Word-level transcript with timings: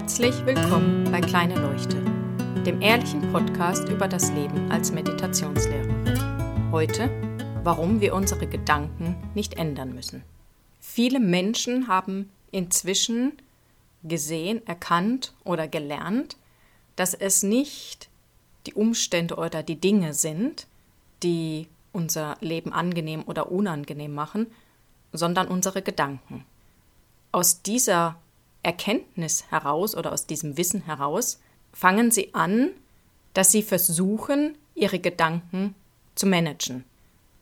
Herzlich 0.00 0.46
willkommen 0.46 1.04
bei 1.12 1.20
Kleine 1.20 1.56
Leuchte, 1.60 2.02
dem 2.64 2.80
ehrlichen 2.80 3.30
Podcast 3.32 3.86
über 3.90 4.08
das 4.08 4.32
Leben 4.32 4.72
als 4.72 4.90
Meditationslehrerin. 4.92 6.72
Heute, 6.72 7.10
warum 7.64 8.00
wir 8.00 8.14
unsere 8.14 8.46
Gedanken 8.46 9.14
nicht 9.34 9.58
ändern 9.58 9.94
müssen. 9.94 10.22
Viele 10.80 11.20
Menschen 11.20 11.86
haben 11.86 12.30
inzwischen 12.50 13.34
gesehen, 14.02 14.66
erkannt 14.66 15.34
oder 15.44 15.68
gelernt, 15.68 16.38
dass 16.96 17.12
es 17.12 17.42
nicht 17.42 18.08
die 18.66 18.72
Umstände 18.72 19.36
oder 19.36 19.62
die 19.62 19.76
Dinge 19.76 20.14
sind, 20.14 20.66
die 21.22 21.68
unser 21.92 22.38
Leben 22.40 22.72
angenehm 22.72 23.22
oder 23.26 23.52
unangenehm 23.52 24.14
machen, 24.14 24.46
sondern 25.12 25.46
unsere 25.46 25.82
Gedanken. 25.82 26.46
Aus 27.32 27.60
dieser 27.60 28.16
Erkenntnis 28.62 29.44
heraus 29.50 29.94
oder 29.94 30.12
aus 30.12 30.26
diesem 30.26 30.56
Wissen 30.56 30.84
heraus 30.84 31.40
fangen 31.72 32.10
sie 32.10 32.34
an, 32.34 32.70
dass 33.34 33.52
sie 33.52 33.62
versuchen, 33.62 34.56
ihre 34.74 34.98
Gedanken 34.98 35.74
zu 36.14 36.26
managen. 36.26 36.84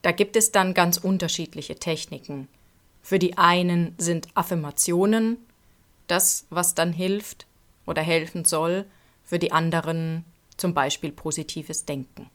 Da 0.03 0.13
gibt 0.13 0.37
es 0.37 0.53
dann 0.53 0.75
ganz 0.75 0.97
unterschiedliche 0.99 1.77
Techniken. 1.77 2.49
Für 3.03 3.19
die 3.19 3.39
einen 3.39 3.95
sind 3.99 4.29
Affirmationen 4.35 5.39
das, 6.07 6.47
was 6.51 6.75
dann 6.75 6.93
hilft 6.93 7.47
oder 7.87 8.03
helfen 8.03 8.45
soll, 8.45 8.85
für 9.25 9.39
die 9.39 9.53
anderen 9.53 10.25
zum 10.57 10.75
Beispiel 10.75 11.13
positives 11.13 11.85
Denken. 11.85 12.31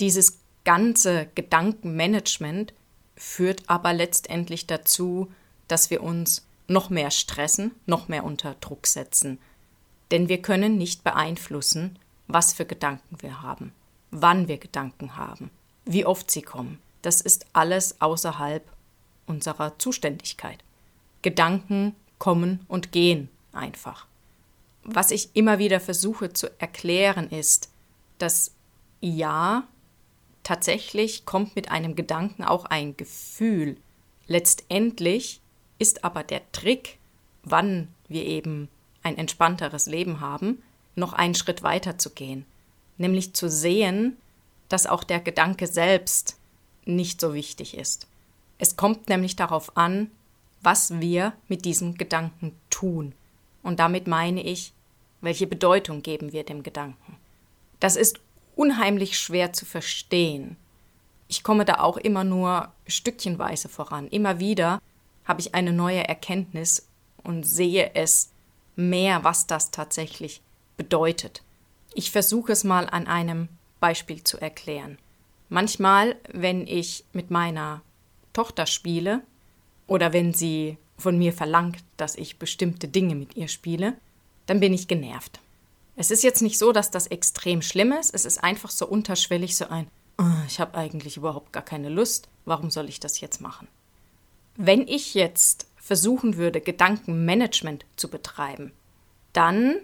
Dieses 0.00 0.38
ganze 0.64 1.28
Gedankenmanagement 1.34 2.72
führt 3.16 3.62
aber 3.68 3.92
letztendlich 3.92 4.66
dazu, 4.66 5.32
dass 5.68 5.90
wir 5.90 6.02
uns 6.02 6.45
noch 6.68 6.90
mehr 6.90 7.10
stressen, 7.10 7.72
noch 7.86 8.08
mehr 8.08 8.24
unter 8.24 8.54
Druck 8.54 8.86
setzen. 8.86 9.38
Denn 10.10 10.28
wir 10.28 10.42
können 10.42 10.78
nicht 10.78 11.04
beeinflussen, 11.04 11.98
was 12.28 12.52
für 12.52 12.64
Gedanken 12.64 13.16
wir 13.20 13.42
haben, 13.42 13.72
wann 14.10 14.48
wir 14.48 14.58
Gedanken 14.58 15.16
haben, 15.16 15.50
wie 15.84 16.06
oft 16.06 16.30
sie 16.30 16.42
kommen. 16.42 16.80
Das 17.02 17.20
ist 17.20 17.46
alles 17.52 18.00
außerhalb 18.00 18.64
unserer 19.26 19.78
Zuständigkeit. 19.78 20.62
Gedanken 21.22 21.94
kommen 22.18 22.64
und 22.68 22.92
gehen 22.92 23.28
einfach. 23.52 24.06
Was 24.84 25.10
ich 25.10 25.34
immer 25.34 25.58
wieder 25.58 25.80
versuche 25.80 26.32
zu 26.32 26.48
erklären 26.60 27.28
ist, 27.30 27.70
dass 28.18 28.52
ja, 29.00 29.66
tatsächlich 30.42 31.26
kommt 31.26 31.56
mit 31.56 31.70
einem 31.70 31.96
Gedanken 31.96 32.44
auch 32.44 32.64
ein 32.66 32.96
Gefühl. 32.96 33.76
Letztendlich 34.28 35.40
ist 35.78 36.04
aber 36.04 36.22
der 36.22 36.45
Trick, 36.56 36.98
wann 37.42 37.88
wir 38.08 38.24
eben 38.24 38.68
ein 39.02 39.18
entspannteres 39.18 39.86
Leben 39.86 40.20
haben, 40.20 40.62
noch 40.94 41.12
einen 41.12 41.34
Schritt 41.34 41.62
weiter 41.62 41.98
zu 41.98 42.10
gehen, 42.10 42.46
nämlich 42.96 43.34
zu 43.34 43.50
sehen, 43.50 44.16
dass 44.70 44.86
auch 44.86 45.04
der 45.04 45.20
Gedanke 45.20 45.66
selbst 45.66 46.38
nicht 46.86 47.20
so 47.20 47.34
wichtig 47.34 47.76
ist. 47.76 48.06
Es 48.58 48.76
kommt 48.76 49.10
nämlich 49.10 49.36
darauf 49.36 49.76
an, 49.76 50.10
was 50.62 50.98
wir 50.98 51.34
mit 51.46 51.66
diesem 51.66 51.96
Gedanken 51.96 52.52
tun. 52.70 53.12
Und 53.62 53.78
damit 53.78 54.06
meine 54.06 54.42
ich, 54.42 54.72
welche 55.20 55.46
Bedeutung 55.46 56.02
geben 56.02 56.32
wir 56.32 56.42
dem 56.42 56.62
Gedanken. 56.62 57.18
Das 57.80 57.96
ist 57.96 58.18
unheimlich 58.54 59.18
schwer 59.18 59.52
zu 59.52 59.66
verstehen. 59.66 60.56
Ich 61.28 61.42
komme 61.42 61.66
da 61.66 61.80
auch 61.80 61.98
immer 61.98 62.24
nur 62.24 62.72
stückchenweise 62.86 63.68
voran. 63.68 64.08
Immer 64.08 64.40
wieder 64.40 64.80
habe 65.26 65.40
ich 65.40 65.54
eine 65.54 65.72
neue 65.72 66.06
Erkenntnis 66.06 66.88
und 67.22 67.44
sehe 67.44 67.94
es 67.94 68.30
mehr, 68.76 69.24
was 69.24 69.46
das 69.46 69.70
tatsächlich 69.70 70.40
bedeutet. 70.76 71.42
Ich 71.94 72.10
versuche 72.10 72.52
es 72.52 72.64
mal 72.64 72.88
an 72.88 73.06
einem 73.06 73.48
Beispiel 73.80 74.22
zu 74.22 74.38
erklären. 74.38 74.98
Manchmal, 75.48 76.16
wenn 76.32 76.66
ich 76.66 77.04
mit 77.12 77.30
meiner 77.30 77.82
Tochter 78.32 78.66
spiele 78.66 79.22
oder 79.86 80.12
wenn 80.12 80.34
sie 80.34 80.76
von 80.98 81.18
mir 81.18 81.32
verlangt, 81.32 81.78
dass 81.96 82.16
ich 82.16 82.38
bestimmte 82.38 82.88
Dinge 82.88 83.14
mit 83.14 83.36
ihr 83.36 83.48
spiele, 83.48 83.94
dann 84.46 84.60
bin 84.60 84.72
ich 84.72 84.88
genervt. 84.88 85.40
Es 85.96 86.10
ist 86.10 86.22
jetzt 86.22 86.42
nicht 86.42 86.58
so, 86.58 86.72
dass 86.72 86.90
das 86.90 87.06
extrem 87.06 87.62
schlimm 87.62 87.92
ist, 87.92 88.14
es 88.14 88.24
ist 88.24 88.42
einfach 88.42 88.70
so 88.70 88.86
unterschwellig 88.86 89.56
so 89.56 89.68
ein, 89.68 89.88
oh, 90.18 90.24
ich 90.46 90.60
habe 90.60 90.76
eigentlich 90.76 91.16
überhaupt 91.16 91.52
gar 91.52 91.64
keine 91.64 91.88
Lust, 91.88 92.28
warum 92.44 92.70
soll 92.70 92.88
ich 92.88 93.00
das 93.00 93.20
jetzt 93.20 93.40
machen? 93.40 93.68
Wenn 94.56 94.86
ich 94.88 95.14
jetzt 95.14 95.66
versuchen 95.76 96.36
würde, 96.36 96.60
Gedankenmanagement 96.60 97.84
zu 97.96 98.08
betreiben, 98.08 98.72
dann 99.32 99.76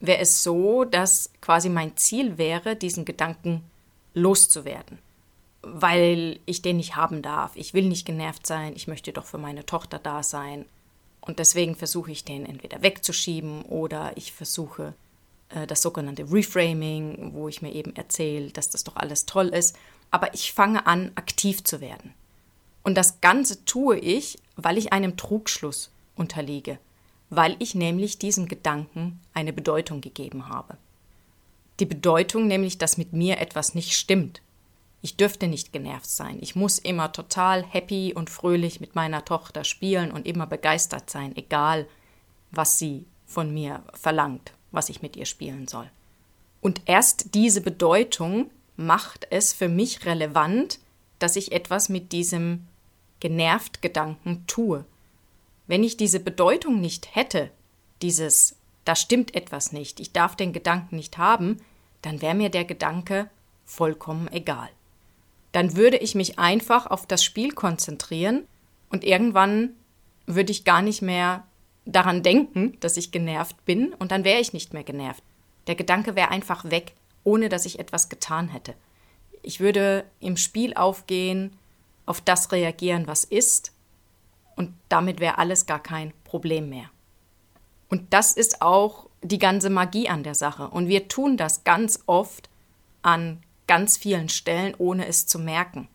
wäre 0.00 0.18
es 0.18 0.42
so, 0.42 0.84
dass 0.84 1.30
quasi 1.40 1.68
mein 1.68 1.96
Ziel 1.96 2.36
wäre, 2.36 2.76
diesen 2.76 3.04
Gedanken 3.04 3.62
loszuwerden. 4.14 4.98
Weil 5.62 6.40
ich 6.44 6.60
den 6.60 6.78
nicht 6.78 6.96
haben 6.96 7.22
darf. 7.22 7.52
Ich 7.54 7.72
will 7.72 7.88
nicht 7.88 8.04
genervt 8.04 8.46
sein, 8.46 8.72
ich 8.74 8.88
möchte 8.88 9.12
doch 9.12 9.24
für 9.24 9.38
meine 9.38 9.64
Tochter 9.64 10.00
da 10.00 10.24
sein. 10.24 10.66
Und 11.20 11.38
deswegen 11.38 11.76
versuche 11.76 12.10
ich 12.10 12.24
den 12.24 12.44
entweder 12.44 12.82
wegzuschieben 12.82 13.62
oder 13.62 14.16
ich 14.16 14.32
versuche 14.32 14.92
äh, 15.50 15.68
das 15.68 15.82
sogenannte 15.82 16.30
Reframing, 16.32 17.30
wo 17.32 17.48
ich 17.48 17.62
mir 17.62 17.72
eben 17.72 17.94
erzähle, 17.94 18.50
dass 18.50 18.70
das 18.70 18.82
doch 18.82 18.96
alles 18.96 19.24
toll 19.24 19.48
ist. 19.48 19.78
Aber 20.10 20.34
ich 20.34 20.52
fange 20.52 20.86
an, 20.88 21.12
aktiv 21.14 21.62
zu 21.62 21.80
werden. 21.80 22.12
Und 22.82 22.96
das 22.96 23.20
Ganze 23.20 23.64
tue 23.64 23.98
ich, 23.98 24.38
weil 24.56 24.78
ich 24.78 24.92
einem 24.92 25.16
Trugschluss 25.16 25.90
unterliege, 26.16 26.78
weil 27.30 27.56
ich 27.58 27.74
nämlich 27.74 28.18
diesem 28.18 28.48
Gedanken 28.48 29.20
eine 29.34 29.52
Bedeutung 29.52 30.00
gegeben 30.00 30.48
habe. 30.48 30.76
Die 31.80 31.86
Bedeutung 31.86 32.46
nämlich, 32.46 32.78
dass 32.78 32.98
mit 32.98 33.12
mir 33.12 33.38
etwas 33.38 33.74
nicht 33.74 33.94
stimmt. 33.94 34.42
Ich 35.00 35.16
dürfte 35.16 35.48
nicht 35.48 35.72
genervt 35.72 36.08
sein. 36.08 36.38
Ich 36.40 36.54
muss 36.54 36.78
immer 36.78 37.12
total 37.12 37.64
happy 37.64 38.14
und 38.14 38.30
fröhlich 38.30 38.80
mit 38.80 38.94
meiner 38.94 39.24
Tochter 39.24 39.64
spielen 39.64 40.12
und 40.12 40.26
immer 40.26 40.46
begeistert 40.46 41.10
sein, 41.10 41.34
egal 41.36 41.88
was 42.50 42.78
sie 42.78 43.06
von 43.26 43.52
mir 43.52 43.82
verlangt, 43.94 44.52
was 44.70 44.90
ich 44.90 45.02
mit 45.02 45.16
ihr 45.16 45.26
spielen 45.26 45.66
soll. 45.66 45.90
Und 46.60 46.82
erst 46.84 47.34
diese 47.34 47.60
Bedeutung 47.60 48.50
macht 48.76 49.26
es 49.30 49.52
für 49.52 49.68
mich 49.68 50.06
relevant, 50.06 50.78
dass 51.18 51.36
ich 51.36 51.52
etwas 51.52 51.88
mit 51.88 52.12
diesem 52.12 52.68
genervt 53.22 53.82
Gedanken 53.82 54.44
tue. 54.48 54.84
Wenn 55.68 55.84
ich 55.84 55.96
diese 55.96 56.18
Bedeutung 56.18 56.80
nicht 56.80 57.14
hätte, 57.14 57.50
dieses 58.02 58.56
da 58.84 58.96
stimmt 58.96 59.36
etwas 59.36 59.70
nicht, 59.70 60.00
ich 60.00 60.12
darf 60.12 60.34
den 60.34 60.52
Gedanken 60.52 60.96
nicht 60.96 61.18
haben, 61.18 61.58
dann 62.02 62.20
wäre 62.20 62.34
mir 62.34 62.50
der 62.50 62.64
Gedanke 62.64 63.30
vollkommen 63.64 64.26
egal. 64.32 64.68
Dann 65.52 65.76
würde 65.76 65.98
ich 65.98 66.16
mich 66.16 66.40
einfach 66.40 66.88
auf 66.88 67.06
das 67.06 67.22
Spiel 67.22 67.52
konzentrieren 67.52 68.42
und 68.90 69.04
irgendwann 69.04 69.70
würde 70.26 70.50
ich 70.50 70.64
gar 70.64 70.82
nicht 70.82 71.00
mehr 71.00 71.46
daran 71.84 72.24
denken, 72.24 72.76
dass 72.80 72.96
ich 72.96 73.12
genervt 73.12 73.64
bin 73.64 73.94
und 73.94 74.10
dann 74.10 74.24
wäre 74.24 74.40
ich 74.40 74.52
nicht 74.52 74.72
mehr 74.72 74.82
genervt. 74.82 75.22
Der 75.68 75.76
Gedanke 75.76 76.16
wäre 76.16 76.30
einfach 76.30 76.64
weg, 76.64 76.94
ohne 77.22 77.48
dass 77.48 77.66
ich 77.66 77.78
etwas 77.78 78.08
getan 78.08 78.48
hätte. 78.48 78.74
Ich 79.42 79.60
würde 79.60 80.04
im 80.18 80.36
Spiel 80.36 80.74
aufgehen, 80.74 81.56
auf 82.06 82.20
das 82.20 82.52
reagieren, 82.52 83.06
was 83.06 83.24
ist, 83.24 83.72
und 84.56 84.74
damit 84.88 85.20
wäre 85.20 85.38
alles 85.38 85.66
gar 85.66 85.82
kein 85.82 86.12
Problem 86.24 86.68
mehr. 86.68 86.90
Und 87.88 88.12
das 88.12 88.32
ist 88.32 88.62
auch 88.62 89.08
die 89.22 89.38
ganze 89.38 89.70
Magie 89.70 90.08
an 90.08 90.22
der 90.22 90.34
Sache. 90.34 90.68
Und 90.68 90.88
wir 90.88 91.08
tun 91.08 91.36
das 91.36 91.64
ganz 91.64 92.02
oft 92.06 92.48
an 93.02 93.42
ganz 93.66 93.96
vielen 93.96 94.28
Stellen, 94.28 94.74
ohne 94.78 95.06
es 95.06 95.26
zu 95.26 95.38
merken. 95.38 95.88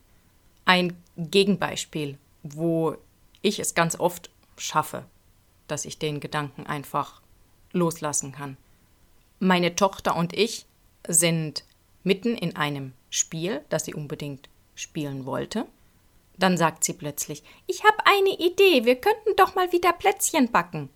Ein 0.65 0.97
Gegenbeispiel, 1.17 2.17
wo 2.43 2.95
ich 3.41 3.59
es 3.59 3.75
ganz 3.75 3.99
oft 3.99 4.29
schaffe, 4.57 5.05
dass 5.67 5.85
ich 5.85 5.99
den 5.99 6.19
Gedanken 6.19 6.65
einfach 6.65 7.21
loslassen 7.71 8.31
kann. 8.31 8.57
Meine 9.39 9.75
Tochter 9.75 10.15
und 10.15 10.33
ich 10.33 10.65
sind 11.07 11.63
mitten 12.03 12.35
in 12.35 12.55
einem 12.55 12.93
Spiel, 13.09 13.63
das 13.69 13.85
sie 13.85 13.93
unbedingt 13.93 14.49
spielen 14.75 15.25
wollte. 15.25 15.65
Dann 16.37 16.57
sagt 16.57 16.83
sie 16.83 16.93
plötzlich, 16.93 17.43
ich 17.65 17.83
habe 17.83 17.97
eine 18.05 18.37
Idee, 18.37 18.85
wir 18.85 18.95
könnten 18.95 19.35
doch 19.35 19.55
mal 19.55 19.71
wieder 19.71 19.93
Plätzchen 19.93 20.51
backen. 20.51 20.89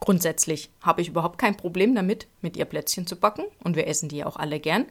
Grundsätzlich 0.00 0.70
habe 0.80 1.00
ich 1.00 1.08
überhaupt 1.08 1.38
kein 1.38 1.56
Problem 1.56 1.94
damit, 1.94 2.26
mit 2.40 2.56
ihr 2.56 2.66
Plätzchen 2.66 3.06
zu 3.06 3.16
backen, 3.16 3.44
und 3.64 3.76
wir 3.76 3.86
essen 3.86 4.08
die 4.08 4.24
auch 4.24 4.36
alle 4.36 4.60
gern. 4.60 4.86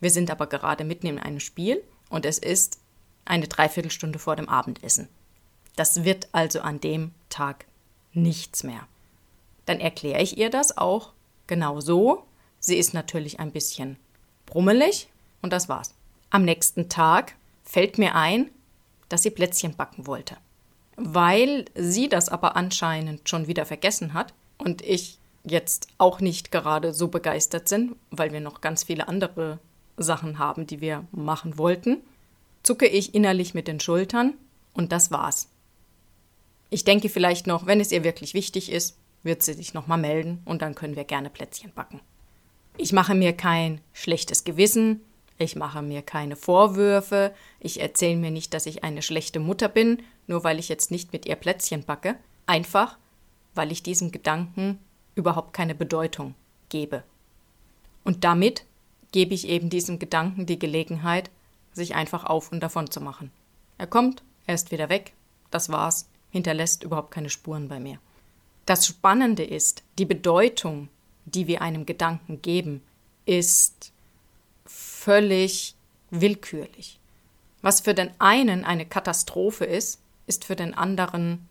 Wir 0.00 0.10
sind 0.10 0.30
aber 0.30 0.46
gerade 0.46 0.84
mitten 0.84 1.06
in 1.06 1.18
einem 1.18 1.40
Spiel 1.40 1.82
und 2.10 2.26
es 2.26 2.38
ist 2.38 2.78
eine 3.24 3.48
Dreiviertelstunde 3.48 4.18
vor 4.18 4.36
dem 4.36 4.48
Abendessen. 4.48 5.08
Das 5.76 6.04
wird 6.04 6.28
also 6.32 6.60
an 6.60 6.80
dem 6.80 7.12
Tag 7.28 7.66
nichts 8.12 8.62
mehr. 8.62 8.86
Dann 9.64 9.80
erkläre 9.80 10.20
ich 10.20 10.36
ihr 10.36 10.50
das 10.50 10.76
auch 10.76 11.12
genau 11.46 11.80
so. 11.80 12.24
Sie 12.58 12.76
ist 12.76 12.94
natürlich 12.94 13.40
ein 13.40 13.52
bisschen 13.52 13.96
brummelig 14.46 15.08
und 15.40 15.52
das 15.52 15.68
war's. 15.68 15.94
Am 16.30 16.44
nächsten 16.44 16.88
Tag 16.88 17.36
fällt 17.62 17.96
mir 17.96 18.14
ein, 18.14 18.50
dass 19.12 19.22
sie 19.22 19.30
Plätzchen 19.30 19.76
backen 19.76 20.06
wollte. 20.06 20.36
Weil 20.96 21.66
sie 21.74 22.08
das 22.08 22.28
aber 22.28 22.56
anscheinend 22.56 23.28
schon 23.28 23.46
wieder 23.46 23.66
vergessen 23.66 24.14
hat 24.14 24.32
und 24.58 24.82
ich 24.82 25.18
jetzt 25.44 25.88
auch 25.98 26.20
nicht 26.20 26.50
gerade 26.50 26.94
so 26.94 27.08
begeistert 27.08 27.68
sind, 27.68 27.96
weil 28.10 28.32
wir 28.32 28.40
noch 28.40 28.60
ganz 28.60 28.84
viele 28.84 29.08
andere 29.08 29.58
Sachen 29.96 30.38
haben, 30.38 30.66
die 30.66 30.80
wir 30.80 31.04
machen 31.12 31.58
wollten, 31.58 31.98
zucke 32.62 32.86
ich 32.86 33.14
innerlich 33.14 33.52
mit 33.52 33.68
den 33.68 33.80
Schultern 33.80 34.34
und 34.72 34.92
das 34.92 35.10
war's. 35.10 35.48
Ich 36.70 36.84
denke 36.84 37.08
vielleicht 37.08 37.46
noch, 37.46 37.66
wenn 37.66 37.80
es 37.80 37.92
ihr 37.92 38.04
wirklich 38.04 38.32
wichtig 38.32 38.72
ist, 38.72 38.96
wird 39.22 39.42
sie 39.42 39.52
sich 39.52 39.74
nochmal 39.74 39.98
melden 39.98 40.40
und 40.46 40.62
dann 40.62 40.74
können 40.74 40.96
wir 40.96 41.04
gerne 41.04 41.28
Plätzchen 41.28 41.72
backen. 41.74 42.00
Ich 42.78 42.92
mache 42.92 43.14
mir 43.14 43.34
kein 43.34 43.82
schlechtes 43.92 44.44
Gewissen, 44.44 45.02
ich 45.38 45.56
mache 45.56 45.82
mir 45.82 46.02
keine 46.02 46.36
Vorwürfe, 46.36 47.34
ich 47.60 47.80
erzähle 47.80 48.16
mir 48.16 48.30
nicht, 48.30 48.54
dass 48.54 48.66
ich 48.66 48.84
eine 48.84 49.02
schlechte 49.02 49.40
Mutter 49.40 49.68
bin, 49.68 50.02
nur 50.26 50.44
weil 50.44 50.58
ich 50.58 50.68
jetzt 50.68 50.90
nicht 50.90 51.12
mit 51.12 51.26
ihr 51.26 51.36
Plätzchen 51.36 51.84
backe, 51.84 52.16
einfach 52.46 52.98
weil 53.54 53.72
ich 53.72 53.82
diesem 53.82 54.12
Gedanken 54.12 54.78
überhaupt 55.14 55.52
keine 55.52 55.74
Bedeutung 55.74 56.34
gebe. 56.68 57.02
Und 58.04 58.24
damit 58.24 58.64
gebe 59.12 59.34
ich 59.34 59.48
eben 59.48 59.70
diesem 59.70 59.98
Gedanken 59.98 60.46
die 60.46 60.58
Gelegenheit, 60.58 61.30
sich 61.72 61.94
einfach 61.94 62.24
auf 62.24 62.52
und 62.52 62.60
davon 62.60 62.90
zu 62.90 63.00
machen. 63.00 63.30
Er 63.78 63.86
kommt, 63.86 64.22
er 64.46 64.54
ist 64.54 64.70
wieder 64.72 64.88
weg, 64.88 65.12
das 65.50 65.70
war's, 65.70 66.08
hinterlässt 66.30 66.82
überhaupt 66.82 67.10
keine 67.10 67.30
Spuren 67.30 67.68
bei 67.68 67.78
mir. 67.78 67.98
Das 68.66 68.86
Spannende 68.86 69.44
ist, 69.44 69.82
die 69.98 70.04
Bedeutung, 70.04 70.88
die 71.24 71.46
wir 71.46 71.62
einem 71.62 71.86
Gedanken 71.86 72.42
geben, 72.42 72.82
ist 73.26 73.91
völlig 75.04 75.74
willkürlich. 76.10 77.00
Was 77.60 77.80
für 77.80 77.94
den 77.94 78.10
einen 78.20 78.64
eine 78.64 78.86
Katastrophe 78.86 79.64
ist, 79.64 80.00
ist 80.26 80.44
für 80.44 80.54
den 80.54 80.74
anderen 80.74 81.48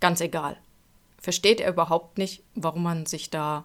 ganz 0.00 0.20
egal. 0.20 0.56
Versteht 1.18 1.60
er 1.60 1.70
überhaupt 1.70 2.16
nicht, 2.16 2.42
warum 2.54 2.82
man 2.82 3.06
sich 3.06 3.28
da 3.28 3.64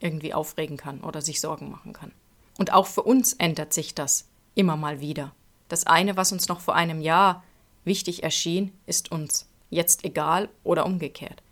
irgendwie 0.00 0.34
aufregen 0.34 0.76
kann 0.76 1.00
oder 1.00 1.22
sich 1.22 1.40
Sorgen 1.40 1.70
machen 1.70 1.92
kann. 1.92 2.12
Und 2.58 2.72
auch 2.72 2.86
für 2.88 3.02
uns 3.02 3.34
ändert 3.34 3.72
sich 3.72 3.94
das 3.94 4.26
immer 4.54 4.76
mal 4.76 5.00
wieder. 5.00 5.32
Das 5.68 5.86
eine, 5.86 6.16
was 6.16 6.32
uns 6.32 6.48
noch 6.48 6.60
vor 6.60 6.74
einem 6.74 7.00
Jahr 7.00 7.44
wichtig 7.84 8.24
erschien, 8.24 8.72
ist 8.86 9.12
uns 9.12 9.46
jetzt 9.70 10.04
egal 10.04 10.48
oder 10.64 10.86
umgekehrt. 10.86 11.42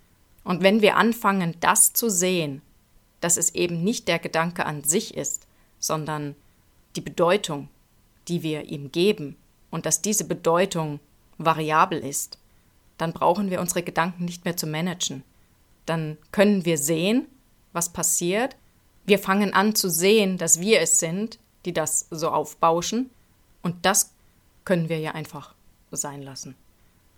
Und 0.42 0.62
wenn 0.62 0.82
wir 0.82 0.96
anfangen, 0.96 1.56
das 1.60 1.92
zu 1.92 2.10
sehen, 2.10 2.60
dass 3.20 3.36
es 3.36 3.54
eben 3.54 3.84
nicht 3.84 4.08
der 4.08 4.18
Gedanke 4.18 4.66
an 4.66 4.82
sich 4.82 5.16
ist, 5.16 5.46
sondern 5.78 6.34
die 6.96 7.00
Bedeutung, 7.00 7.68
die 8.28 8.42
wir 8.42 8.64
ihm 8.64 8.92
geben, 8.92 9.36
und 9.70 9.86
dass 9.86 10.02
diese 10.02 10.24
Bedeutung 10.24 11.00
variabel 11.38 11.98
ist, 11.98 12.38
dann 12.98 13.12
brauchen 13.12 13.50
wir 13.50 13.60
unsere 13.60 13.82
Gedanken 13.82 14.24
nicht 14.24 14.44
mehr 14.44 14.56
zu 14.56 14.66
managen. 14.66 15.22
Dann 15.86 16.18
können 16.32 16.64
wir 16.64 16.76
sehen, 16.76 17.26
was 17.72 17.92
passiert. 17.92 18.56
Wir 19.06 19.18
fangen 19.18 19.54
an 19.54 19.74
zu 19.74 19.88
sehen, 19.88 20.38
dass 20.38 20.60
wir 20.60 20.80
es 20.80 20.98
sind, 20.98 21.38
die 21.64 21.72
das 21.72 22.06
so 22.10 22.30
aufbauschen. 22.30 23.10
Und 23.62 23.86
das 23.86 24.12
können 24.64 24.88
wir 24.88 24.98
ja 24.98 25.12
einfach 25.12 25.54
sein 25.90 26.22
lassen. 26.22 26.56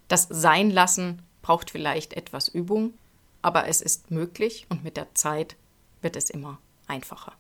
Das 0.09 0.29
Sein 0.31 0.71
lassen 0.71 1.23
braucht 1.41 1.71
vielleicht 1.71 2.13
etwas 2.13 2.49
Übung, 2.49 2.95
aber 3.41 3.67
es 3.67 3.81
ist 3.81 4.11
möglich 4.11 4.67
und 4.69 4.85
mit 4.85 4.97
der 4.97 5.15
Zeit 5.15 5.57
wird 6.01 6.17
es 6.17 6.31
immer 6.31 6.59
einfacher. 6.87 7.33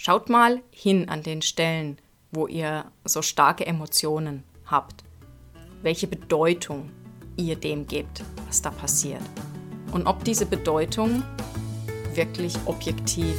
Schaut 0.00 0.28
mal 0.28 0.62
hin 0.70 1.08
an 1.08 1.24
den 1.24 1.42
Stellen, 1.42 1.98
wo 2.30 2.46
ihr 2.46 2.84
so 3.04 3.20
starke 3.20 3.66
Emotionen 3.66 4.44
habt, 4.64 5.02
welche 5.82 6.06
Bedeutung 6.06 6.90
ihr 7.36 7.56
dem 7.56 7.84
gebt, 7.88 8.22
was 8.46 8.62
da 8.62 8.70
passiert. 8.70 9.20
Und 9.90 10.06
ob 10.06 10.22
diese 10.22 10.46
Bedeutung 10.46 11.24
wirklich 12.14 12.56
objektiv 12.66 13.34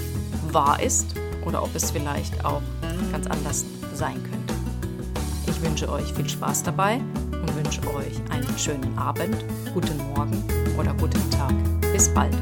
wahr 0.51 0.83
ist 0.83 1.15
oder 1.45 1.63
ob 1.63 1.73
es 1.75 1.91
vielleicht 1.91 2.43
auch 2.43 2.61
ganz 3.13 3.25
anders 3.27 3.63
sein 3.93 4.21
könnte. 4.21 4.53
Ich 5.47 5.61
wünsche 5.61 5.89
euch 5.89 6.11
viel 6.13 6.27
Spaß 6.27 6.63
dabei 6.63 6.95
und 7.31 7.55
wünsche 7.55 7.81
euch 7.95 8.19
einen 8.31 8.59
schönen 8.59 8.97
Abend, 8.97 9.45
guten 9.73 9.97
Morgen 10.13 10.43
oder 10.77 10.93
guten 10.95 11.31
Tag. 11.31 11.53
Bis 11.93 12.13
bald. 12.13 12.35